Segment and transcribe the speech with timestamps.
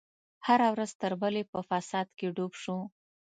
[0.47, 2.77] هره ورځ تر بلې په فساد کې ډوب شو.